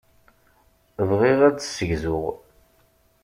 Bɣiɣ 1.09 1.39
ad 1.47 1.55
d-ssegzuɣ. 1.57 2.25